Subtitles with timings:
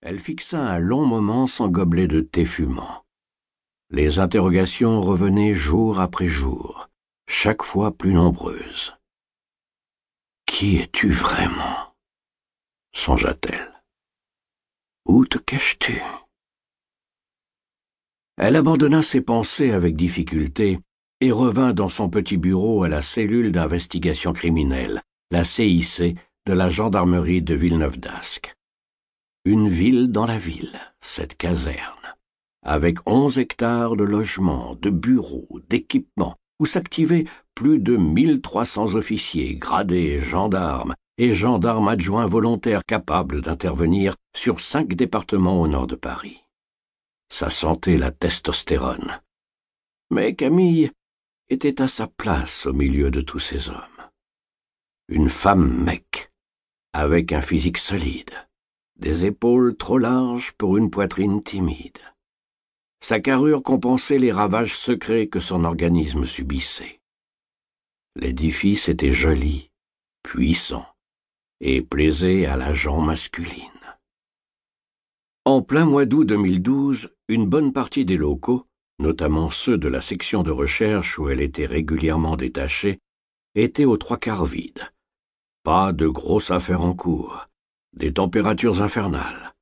[0.00, 3.04] Elle fixa un long moment son gobelet de thé fumant.
[3.90, 6.88] Les interrogations revenaient jour après jour,
[7.26, 8.96] chaque fois plus nombreuses.
[10.46, 11.94] Qui es-tu vraiment?
[12.92, 13.82] songea-t-elle.
[15.06, 16.00] Où te caches-tu?
[18.36, 20.78] Elle abandonna ses pensées avec difficulté
[21.20, 26.68] et revint dans son petit bureau à la cellule d'investigation criminelle, la CIC, de la
[26.68, 28.57] gendarmerie de Villeneuve d'Ascq.
[29.50, 32.14] Une ville dans la ville, cette caserne,
[32.62, 40.20] avec onze hectares de logements, de bureaux, d'équipements, où s'activaient plus de 1300 officiers, gradés,
[40.20, 46.44] gendarmes et gendarmes adjoints volontaires capables d'intervenir sur cinq départements au nord de Paris.
[47.32, 49.18] Ça sentait la testostérone.
[50.10, 50.90] Mais Camille
[51.48, 54.02] était à sa place au milieu de tous ces hommes.
[55.08, 56.30] Une femme mec,
[56.92, 58.47] avec un physique solide,
[58.98, 61.98] des épaules trop larges pour une poitrine timide.
[63.00, 67.00] Sa carrure compensait les ravages secrets que son organisme subissait.
[68.16, 69.70] L'édifice était joli,
[70.22, 70.86] puissant,
[71.60, 73.62] et plaisait à la gent masculine.
[75.44, 78.66] En plein mois d'août 2012, une bonne partie des locaux,
[78.98, 82.98] notamment ceux de la section de recherche où elle était régulièrement détachée,
[83.54, 84.90] étaient aux trois quarts vides.
[85.62, 87.48] Pas de grosses affaires en cours,
[87.94, 89.54] des températures infernales,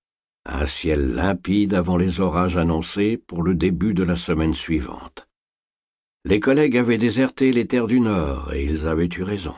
[0.44, 5.28] un ciel limpide avant les orages annoncés pour le début de la semaine suivante.
[6.24, 9.54] Les collègues avaient déserté les terres du Nord et ils avaient eu raison.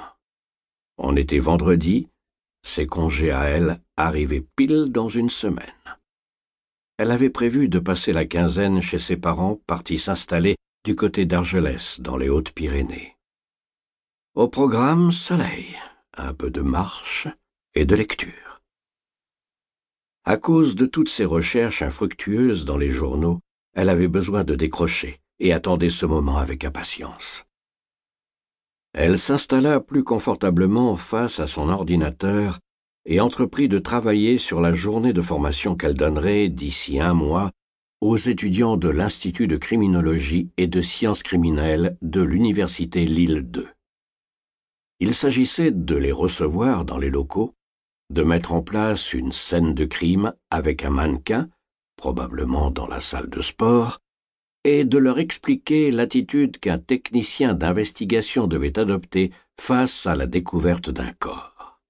[0.99, 2.09] On était vendredi,
[2.63, 5.65] ses congés à elle arrivaient pile dans une semaine.
[6.99, 12.01] Elle avait prévu de passer la quinzaine chez ses parents partis s'installer du côté d'Argelès,
[12.01, 13.17] dans les Hautes-Pyrénées.
[14.35, 15.77] Au programme, soleil,
[16.17, 17.29] un peu de marche
[17.75, 18.48] et de lecture.
[20.31, 23.41] À cause de toutes ces recherches infructueuses dans les journaux,
[23.73, 27.47] elle avait besoin de décrocher et attendait ce moment avec impatience.
[28.93, 32.59] Elle s'installa plus confortablement face à son ordinateur
[33.07, 37.51] et entreprit de travailler sur la journée de formation qu'elle donnerait d'ici un mois
[38.03, 43.67] aux étudiants de l'Institut de criminologie et de sciences criminelles de l'Université Lille 2.
[45.01, 47.55] Il s'agissait de les recevoir dans les locaux,
[48.11, 51.49] de mettre en place une scène de crime avec un mannequin,
[51.97, 54.01] probablement dans la salle de sport,
[54.65, 61.13] et de leur expliquer l'attitude qu'un technicien d'investigation devait adopter face à la découverte d'un
[61.13, 61.81] corps.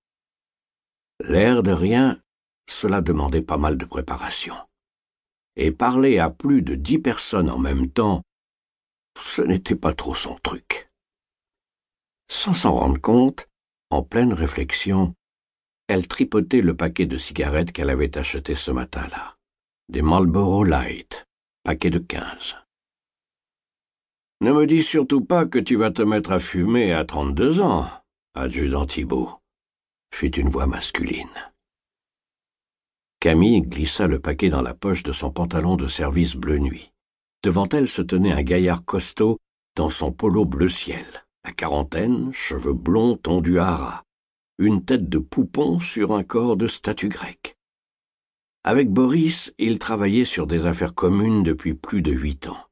[1.21, 2.21] L'air de rien,
[2.69, 4.55] cela demandait pas mal de préparation.
[5.57, 8.23] Et parler à plus de dix personnes en même temps,
[9.19, 10.93] ce n'était pas trop son truc.
[12.31, 13.49] Sans s'en rendre compte,
[13.91, 15.15] en pleine réflexion,
[15.89, 19.37] elle tripotait le paquet de cigarettes qu'elle avait acheté ce matin-là.
[19.89, 21.27] Des Marlboro Light,
[21.65, 22.57] paquet de quinze.
[24.41, 27.89] Ne me dis surtout pas que tu vas te mettre à fumer à trente-deux ans,
[28.35, 29.39] adjudant Thibault
[30.15, 31.29] fit une voix masculine.
[33.21, 36.93] Camille glissa le paquet dans la poche de son pantalon de service bleu nuit.
[37.43, 39.39] Devant elle se tenait un gaillard costaud
[39.77, 41.05] dans son polo bleu ciel,
[41.45, 44.03] la quarantaine, cheveux blonds tondus à ras,
[44.59, 47.57] une tête de poupon sur un corps de statue grecque.
[48.65, 52.67] Avec Boris, il travaillait sur des affaires communes depuis plus de huit ans.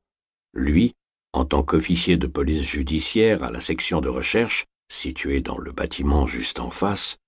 [0.53, 0.95] Lui,
[1.33, 6.27] en tant qu'officier de police judiciaire à la section de recherche, située dans le bâtiment
[6.27, 7.19] juste en face,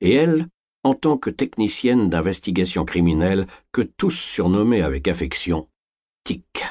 [0.00, 0.48] et elle,
[0.82, 5.68] en tant que technicienne d'investigation criminelle que tous surnommaient avec affection
[6.24, 6.64] Tic.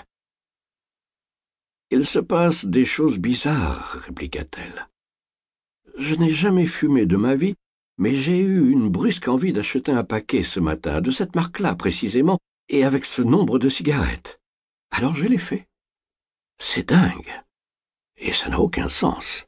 [1.90, 4.88] Il se passe des choses bizarres, répliqua-t-elle.
[5.98, 7.56] Je n'ai jamais fumé de ma vie,
[7.98, 12.40] mais j'ai eu une brusque envie d'acheter un paquet ce matin, de cette marque-là précisément,
[12.70, 14.40] et avec ce nombre de cigarettes.
[14.92, 15.68] Alors je l'ai fait.
[16.58, 17.44] C'est dingue.
[18.18, 19.48] Et ça n'a aucun sens.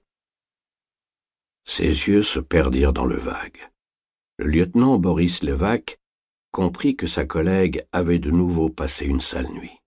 [1.66, 3.60] Ses yeux se perdirent dans le vague.
[4.38, 5.98] Le lieutenant Boris Levaque
[6.52, 9.80] comprit que sa collègue avait de nouveau passé une sale nuit.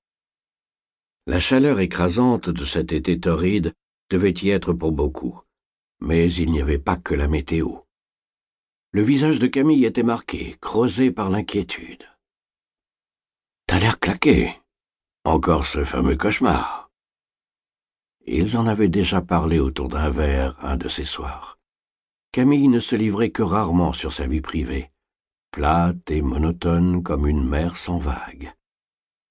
[1.27, 3.75] La chaleur écrasante de cet été torride
[4.11, 5.43] devait y être pour beaucoup,
[6.01, 7.69] mais il n'y avait pas que la météo.
[8.93, 12.05] Le visage de Camille était marqué, creusé par l'inquiétude.
[13.67, 14.55] T'as l'air claqué.
[15.25, 16.91] Encore ce fameux cauchemar.
[18.27, 21.59] Ils en avaient déjà parlé autour d'un verre un de ces soirs.
[22.33, 24.91] Camille ne se livrait que rarement sur sa vie privée,
[25.51, 28.53] plate et monotone comme une mer sans vagues.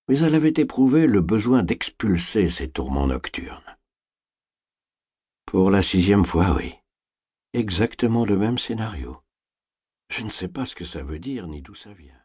[0.07, 3.76] Mais elle avait éprouvé le besoin d'expulser ses tourments nocturnes.
[5.47, 6.75] Pour la sixième fois, oui.
[7.53, 9.21] Exactement le même scénario.
[10.11, 12.21] Je ne sais pas ce que ça veut dire ni d'où ça vient.